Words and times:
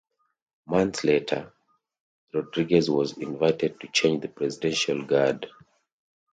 Months 0.65 1.03
later, 1.03 1.53
Rodriguez 2.33 2.89
was 2.89 3.19
invited 3.19 3.79
to 3.81 3.87
change 3.89 4.23
the 4.23 4.29
Presidential 4.29 5.03
Guard. 5.05 5.45